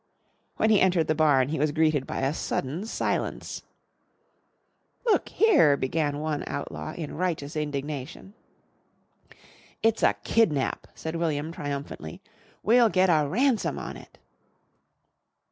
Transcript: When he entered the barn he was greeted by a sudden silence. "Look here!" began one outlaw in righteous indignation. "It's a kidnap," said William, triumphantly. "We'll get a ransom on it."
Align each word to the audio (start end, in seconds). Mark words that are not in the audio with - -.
When 0.57 0.71
he 0.71 0.81
entered 0.81 1.05
the 1.05 1.13
barn 1.13 1.49
he 1.49 1.59
was 1.59 1.71
greeted 1.71 2.07
by 2.07 2.21
a 2.21 2.33
sudden 2.33 2.87
silence. 2.87 3.61
"Look 5.05 5.29
here!" 5.29 5.77
began 5.77 6.17
one 6.19 6.43
outlaw 6.47 6.93
in 6.95 7.13
righteous 7.15 7.55
indignation. 7.55 8.33
"It's 9.83 10.01
a 10.01 10.13
kidnap," 10.23 10.87
said 10.95 11.17
William, 11.17 11.51
triumphantly. 11.51 12.19
"We'll 12.63 12.89
get 12.89 13.09
a 13.11 13.27
ransom 13.29 13.77
on 13.77 13.95
it." 13.95 14.17